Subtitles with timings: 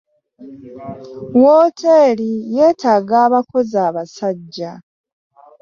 [1.41, 4.71] Wooteri yetaaga abakozi abasajja.